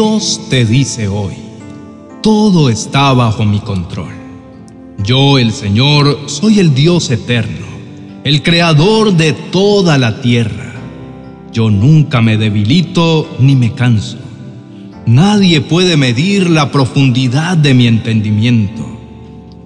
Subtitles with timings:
[0.00, 1.34] Dios te dice hoy,
[2.22, 4.14] todo está bajo mi control.
[5.04, 7.66] Yo, el Señor, soy el Dios eterno,
[8.24, 10.72] el creador de toda la tierra.
[11.52, 14.16] Yo nunca me debilito ni me canso.
[15.04, 18.98] Nadie puede medir la profundidad de mi entendimiento.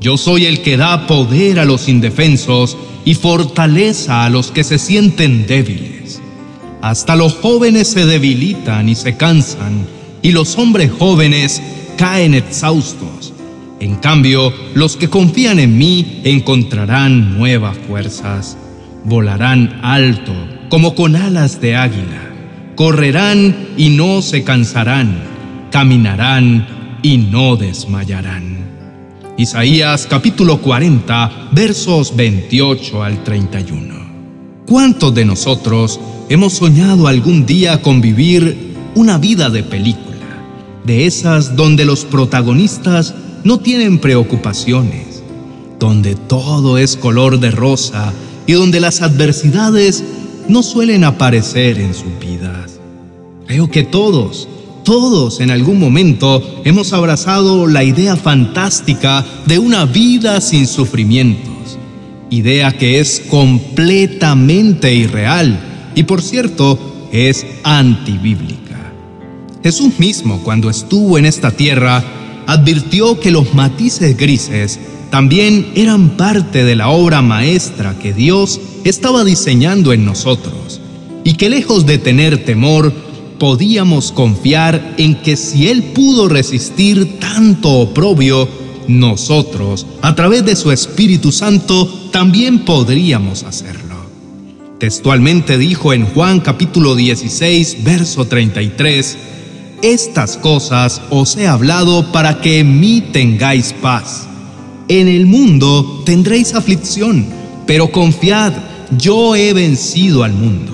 [0.01, 4.81] Yo soy el que da poder a los indefensos y fortaleza a los que se
[4.81, 6.21] sienten débiles.
[6.83, 9.95] Hasta los jóvenes se debilitan y se cansan,
[10.25, 11.63] y los hombres jóvenes
[11.99, 13.35] caen exhaustos.
[13.79, 18.57] En cambio, los que confían en mí encontrarán nuevas fuerzas.
[19.05, 20.33] Volarán alto
[20.71, 22.33] como con alas de águila.
[22.75, 25.23] Correrán y no se cansarán.
[25.71, 28.65] Caminarán y no desmayarán.
[29.37, 33.95] Isaías capítulo 40 versos 28 al 31.
[34.67, 36.01] ¿Cuántos de nosotros
[36.31, 40.04] hemos soñado algún día con vivir una vida de película?
[40.85, 45.23] De esas donde los protagonistas no tienen preocupaciones,
[45.79, 48.13] donde todo es color de rosa
[48.47, 50.05] y donde las adversidades
[50.49, 52.79] no suelen aparecer en sus vidas.
[53.47, 54.49] Creo que todos,
[54.85, 61.79] todos en algún momento hemos abrazado la idea fantástica de una vida sin sufrimientos,
[62.31, 65.59] idea que es completamente irreal
[65.95, 68.64] y por cierto es antibíblica.
[69.65, 72.05] Jesús mismo cuando estuvo en esta tierra
[72.47, 74.79] advirtió que los matices grises
[75.11, 80.83] también eran parte de la obra maestra que Dios estaba diseñando en nosotros
[81.25, 82.93] y que lejos de tener temor,
[83.39, 88.47] podíamos confiar en que si Él pudo resistir tanto oprobio,
[88.87, 93.95] nosotros, a través de su Espíritu Santo, también podríamos hacerlo.
[94.79, 99.17] Textualmente dijo en Juan capítulo 16, verso 33,
[99.85, 104.27] Estas cosas os he hablado para que en mí tengáis paz.
[104.89, 107.27] En el mundo tendréis aflicción,
[107.67, 108.55] pero confiad,
[108.97, 110.73] yo he vencido al mundo.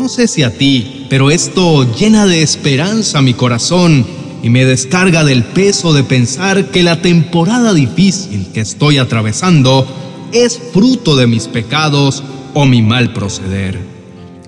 [0.00, 4.06] No sé si a ti, pero esto llena de esperanza mi corazón
[4.42, 9.86] y me descarga del peso de pensar que la temporada difícil que estoy atravesando
[10.32, 12.22] es fruto de mis pecados
[12.54, 13.78] o mi mal proceder,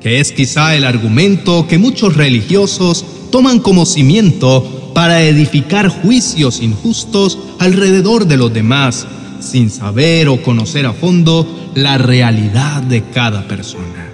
[0.01, 3.05] que es quizá el argumento que muchos religiosos
[3.35, 9.09] toman como cimiento para edificar juicios injustos alrededor de los demás,
[9.41, 14.09] sin saber o conocer a fondo la realidad de cada persona.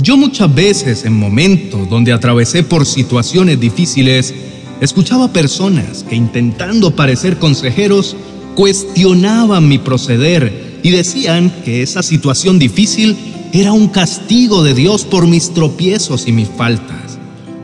[0.00, 4.32] Yo muchas veces en momentos donde atravesé por situaciones difíciles,
[4.80, 8.14] escuchaba personas que intentando parecer consejeros,
[8.54, 13.16] cuestionaban mi proceder y decían que esa situación difícil
[13.52, 17.01] era un castigo de Dios por mis tropiezos y mis faltas,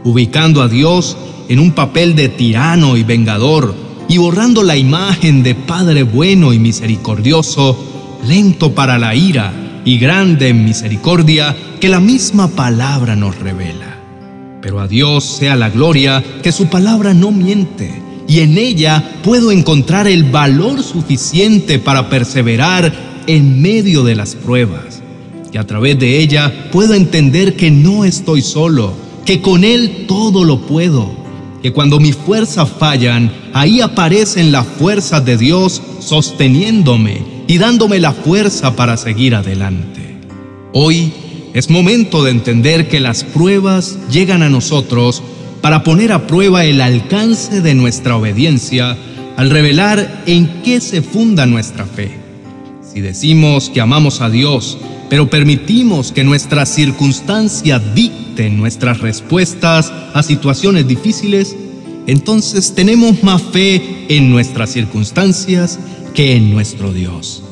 [0.04, 1.16] ubicando a Dios
[1.48, 3.74] en un papel de tirano y vengador
[4.08, 7.76] y borrando la imagen de Padre bueno y misericordioso,
[8.26, 9.52] lento para la ira
[9.84, 13.98] y grande en misericordia que la misma palabra nos revela.
[14.60, 19.50] Pero a Dios sea la gloria que su palabra no miente y en ella puedo
[19.50, 22.92] encontrar el valor suficiente para perseverar
[23.26, 25.02] en medio de las pruebas.
[25.50, 28.92] Y a través de ella puedo entender que no estoy solo,
[29.28, 31.10] que con Él todo lo puedo,
[31.62, 38.12] que cuando mis fuerzas fallan, ahí aparecen las fuerzas de Dios sosteniéndome y dándome la
[38.12, 40.16] fuerza para seguir adelante.
[40.72, 41.12] Hoy
[41.52, 45.22] es momento de entender que las pruebas llegan a nosotros
[45.60, 48.96] para poner a prueba el alcance de nuestra obediencia
[49.36, 52.16] al revelar en qué se funda nuestra fe.
[52.80, 54.78] Si decimos que amamos a Dios,
[55.08, 61.56] pero permitimos que nuestras circunstancias dicten nuestras respuestas a situaciones difíciles,
[62.06, 65.78] entonces tenemos más fe en nuestras circunstancias
[66.14, 67.42] que en nuestro Dios.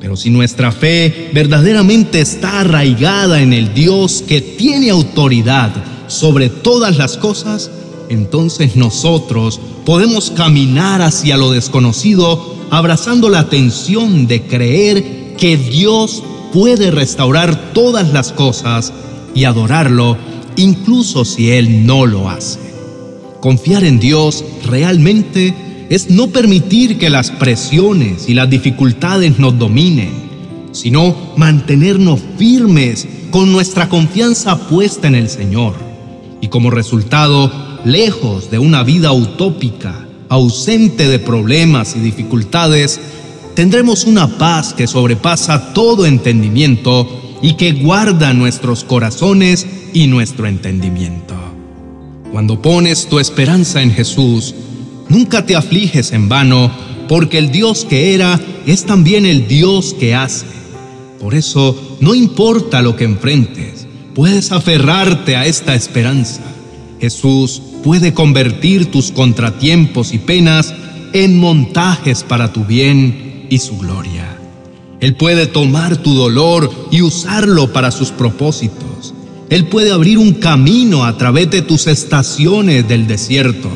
[0.00, 5.72] Pero si nuestra fe verdaderamente está arraigada en el Dios que tiene autoridad
[6.08, 7.70] sobre todas las cosas,
[8.08, 16.22] entonces nosotros podemos caminar hacia lo desconocido abrazando la tensión de creer que Dios
[16.52, 18.92] puede restaurar todas las cosas
[19.34, 20.16] y adorarlo
[20.56, 22.60] incluso si Él no lo hace.
[23.40, 25.54] Confiar en Dios realmente
[25.88, 30.12] es no permitir que las presiones y las dificultades nos dominen,
[30.72, 35.74] sino mantenernos firmes con nuestra confianza puesta en el Señor.
[36.40, 37.50] Y como resultado,
[37.84, 43.00] lejos de una vida utópica, ausente de problemas y dificultades,
[43.54, 51.34] tendremos una paz que sobrepasa todo entendimiento y que guarda nuestros corazones y nuestro entendimiento.
[52.30, 54.54] Cuando pones tu esperanza en Jesús,
[55.08, 56.70] nunca te afliges en vano,
[57.08, 60.46] porque el Dios que era es también el Dios que hace.
[61.20, 66.42] Por eso, no importa lo que enfrentes, puedes aferrarte a esta esperanza.
[67.00, 70.72] Jesús puede convertir tus contratiempos y penas
[71.12, 74.26] en montajes para tu bien y su gloria.
[75.00, 79.12] Él puede tomar tu dolor y usarlo para sus propósitos.
[79.50, 83.68] Él puede abrir un camino a través de tus estaciones del desierto.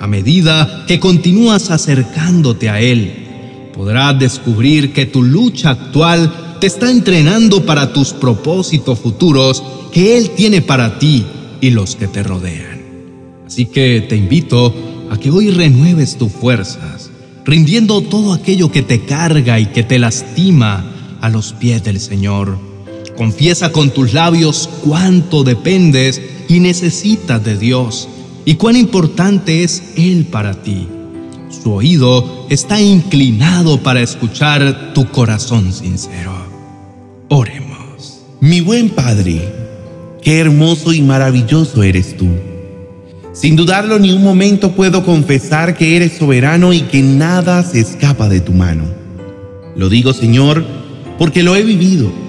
[0.00, 6.90] A medida que continúas acercándote a Él, podrás descubrir que tu lucha actual te está
[6.90, 9.62] entrenando para tus propósitos futuros
[9.92, 11.26] que Él tiene para ti
[11.60, 12.80] y los que te rodean.
[13.46, 14.74] Así que te invito
[15.10, 17.03] a que hoy renueves tus fuerzas,
[17.44, 20.84] rindiendo todo aquello que te carga y que te lastima
[21.20, 22.74] a los pies del Señor
[23.16, 28.08] Confiesa con tus labios cuánto dependes y necesitas de Dios
[28.44, 30.88] y cuán importante es Él para ti.
[31.48, 36.32] Su oído está inclinado para escuchar tu corazón sincero.
[37.28, 38.22] Oremos.
[38.40, 39.40] Mi buen Padre,
[40.20, 42.28] qué hermoso y maravilloso eres tú.
[43.34, 48.30] Sin dudarlo ni un momento puedo confesar que eres soberano y que nada se escapa
[48.30, 48.84] de tu mano.
[49.76, 50.64] Lo digo, Señor,
[51.18, 52.24] porque lo he vivido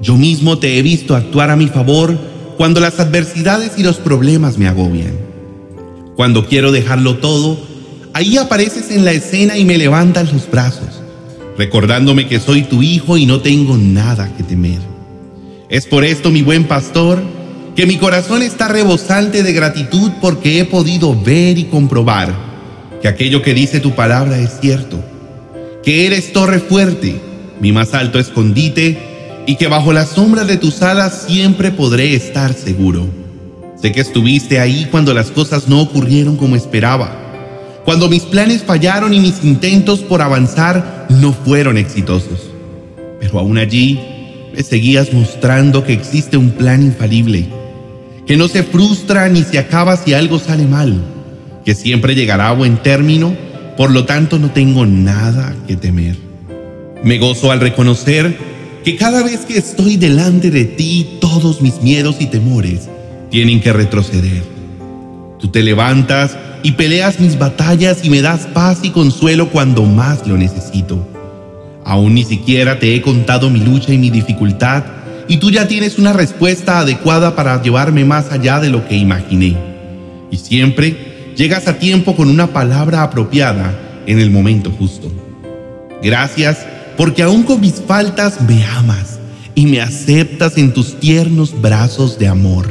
[0.00, 2.16] yo mismo te he visto actuar a mi favor
[2.56, 5.12] cuando las adversidades y los problemas me agobian.
[6.14, 7.58] Cuando quiero dejarlo todo,
[8.12, 11.02] ahí apareces en la escena y me levantas los brazos,
[11.56, 14.78] recordándome que soy tu hijo y no tengo nada que temer.
[15.68, 17.20] Es por esto, mi buen pastor,
[17.78, 22.34] que mi corazón está rebosante de gratitud porque he podido ver y comprobar
[23.00, 24.98] que aquello que dice tu palabra es cierto,
[25.84, 27.20] que eres torre fuerte,
[27.60, 28.98] mi más alto escondite,
[29.46, 33.06] y que bajo la sombra de tus alas siempre podré estar seguro.
[33.80, 37.16] Sé que estuviste ahí cuando las cosas no ocurrieron como esperaba,
[37.84, 42.50] cuando mis planes fallaron y mis intentos por avanzar no fueron exitosos.
[43.20, 44.00] Pero aún allí
[44.52, 47.46] me seguías mostrando que existe un plan infalible,
[48.28, 51.02] que no se frustra ni se acaba si algo sale mal,
[51.64, 53.34] que siempre llegará a buen término,
[53.74, 56.14] por lo tanto no tengo nada que temer.
[57.02, 58.36] Me gozo al reconocer
[58.84, 62.90] que cada vez que estoy delante de ti, todos mis miedos y temores
[63.30, 64.42] tienen que retroceder.
[65.40, 70.26] Tú te levantas y peleas mis batallas y me das paz y consuelo cuando más
[70.26, 71.08] lo necesito.
[71.82, 74.84] Aún ni siquiera te he contado mi lucha y mi dificultad
[75.28, 79.56] y tú ya tienes una respuesta adecuada para llevarme más allá de lo que imaginé.
[80.30, 85.12] Y siempre llegas a tiempo con una palabra apropiada en el momento justo.
[86.02, 86.66] Gracias
[86.96, 89.18] porque aún con mis faltas me amas
[89.54, 92.66] y me aceptas en tus tiernos brazos de amor.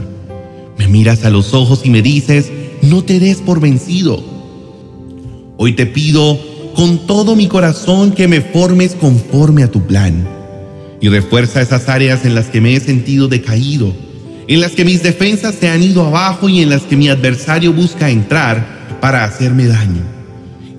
[0.79, 2.51] Me miras a los ojos y me dices,
[2.81, 4.23] no te des por vencido.
[5.57, 6.39] Hoy te pido
[6.75, 10.36] con todo mi corazón que me formes conforme a tu plan
[11.01, 13.93] y refuerza esas áreas en las que me he sentido decaído,
[14.47, 17.73] en las que mis defensas se han ido abajo y en las que mi adversario
[17.73, 20.01] busca entrar para hacerme daño.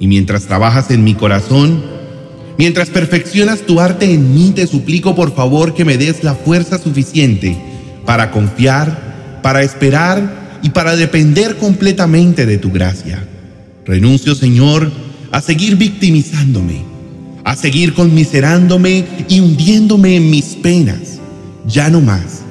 [0.00, 1.98] Y mientras trabajas en mi corazón,
[2.58, 6.76] Mientras perfeccionas tu arte en mí, te suplico por favor que me des la fuerza
[6.76, 7.56] suficiente
[8.04, 13.24] para confiar, para esperar y para depender completamente de tu gracia.
[13.86, 14.90] Renuncio, Señor,
[15.30, 16.82] a seguir victimizándome,
[17.48, 21.18] a seguir conmiserándome y hundiéndome en mis penas.
[21.66, 22.42] Ya no más.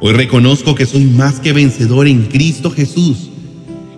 [0.00, 3.30] Hoy reconozco que soy más que vencedor en Cristo Jesús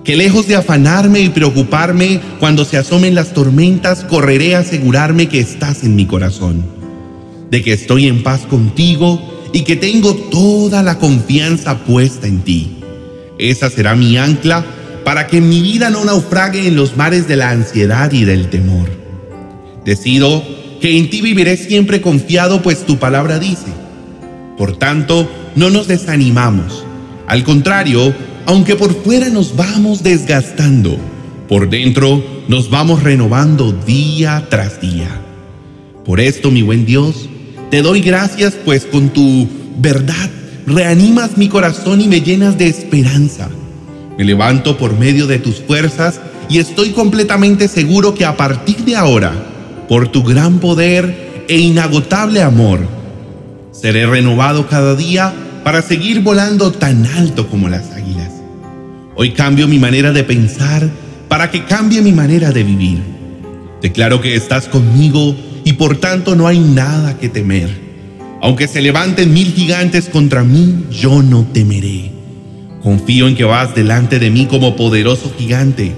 [0.04, 5.40] que lejos de afanarme y preocuparme cuando se asomen las tormentas, correré a asegurarme que
[5.40, 6.62] estás en mi corazón,
[7.50, 12.76] de que estoy en paz contigo y que tengo toda la confianza puesta en ti.
[13.38, 14.64] Esa será mi ancla
[15.04, 19.03] para que mi vida no naufrague en los mares de la ansiedad y del temor.
[19.84, 20.42] Decido
[20.80, 23.72] que en ti viviré siempre confiado, pues tu palabra dice.
[24.56, 26.84] Por tanto, no nos desanimamos.
[27.26, 28.14] Al contrario,
[28.46, 30.98] aunque por fuera nos vamos desgastando,
[31.48, 35.08] por dentro nos vamos renovando día tras día.
[36.04, 37.28] Por esto, mi buen Dios,
[37.70, 39.48] te doy gracias, pues con tu
[39.78, 40.30] verdad
[40.66, 43.48] reanimas mi corazón y me llenas de esperanza.
[44.16, 48.96] Me levanto por medio de tus fuerzas y estoy completamente seguro que a partir de
[48.96, 49.32] ahora,
[49.88, 52.80] por tu gran poder e inagotable amor,
[53.72, 58.30] seré renovado cada día para seguir volando tan alto como las águilas.
[59.16, 60.88] Hoy cambio mi manera de pensar
[61.28, 63.02] para que cambie mi manera de vivir.
[63.80, 67.84] Declaro que estás conmigo y por tanto no hay nada que temer.
[68.40, 72.12] Aunque se levanten mil gigantes contra mí, yo no temeré.
[72.82, 75.92] Confío en que vas delante de mí como poderoso gigante,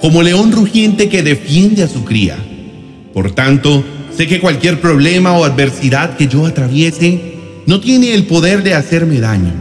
[0.00, 2.38] como león rugiente que defiende a su cría.
[3.12, 3.84] Por tanto,
[4.16, 7.36] sé que cualquier problema o adversidad que yo atraviese
[7.66, 9.52] no tiene el poder de hacerme daño.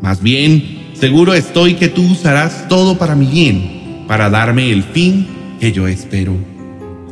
[0.00, 5.26] Más bien, seguro estoy que tú usarás todo para mi bien, para darme el fin
[5.60, 6.34] que yo espero.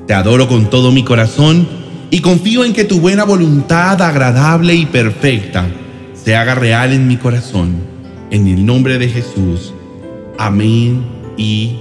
[0.07, 1.67] Te adoro con todo mi corazón
[2.11, 5.67] y confío en que tu buena voluntad agradable y perfecta
[6.15, 7.77] se haga real en mi corazón.
[8.31, 9.73] En el nombre de Jesús.
[10.39, 11.05] Amén
[11.37, 11.77] y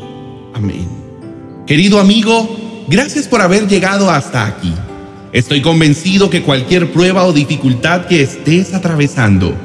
[0.53, 0.87] amén.
[1.65, 4.73] Querido amigo, gracias por haber llegado hasta aquí.
[5.31, 9.55] Estoy convencido que cualquier prueba o dificultad que estés atravesando,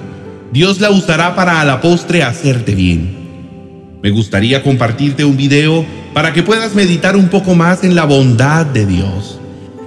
[0.51, 3.19] Dios la usará para a la postre hacerte bien.
[4.03, 5.85] Me gustaría compartirte un video
[6.15, 9.39] para que puedas meditar un poco más en la bondad de Dios.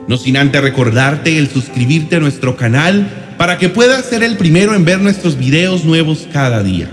[0.07, 4.75] No sin antes recordarte el suscribirte a nuestro canal para que puedas ser el primero
[4.75, 6.91] en ver nuestros videos nuevos cada día.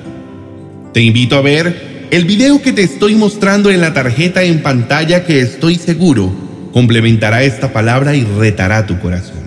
[0.95, 5.25] Te invito a ver el video que te estoy mostrando en la tarjeta en pantalla
[5.25, 6.33] que estoy seguro
[6.73, 9.38] complementará esta palabra y retará tu corazón.